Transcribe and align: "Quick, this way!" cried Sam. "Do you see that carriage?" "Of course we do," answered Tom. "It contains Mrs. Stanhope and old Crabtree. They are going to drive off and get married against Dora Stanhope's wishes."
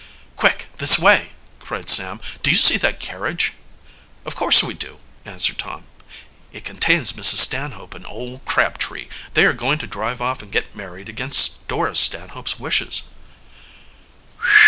"Quick, 0.35 0.65
this 0.77 0.97
way!" 0.97 1.29
cried 1.59 1.87
Sam. 1.87 2.21
"Do 2.41 2.49
you 2.49 2.57
see 2.57 2.75
that 2.77 2.99
carriage?" 2.99 3.53
"Of 4.25 4.35
course 4.35 4.63
we 4.63 4.73
do," 4.73 4.97
answered 5.25 5.59
Tom. 5.59 5.83
"It 6.51 6.65
contains 6.65 7.11
Mrs. 7.13 7.35
Stanhope 7.35 7.93
and 7.93 8.07
old 8.07 8.43
Crabtree. 8.45 9.09
They 9.35 9.45
are 9.45 9.53
going 9.53 9.77
to 9.77 9.85
drive 9.85 10.19
off 10.19 10.41
and 10.41 10.51
get 10.51 10.75
married 10.75 11.07
against 11.07 11.67
Dora 11.67 11.95
Stanhope's 11.95 12.57
wishes." 12.59 13.11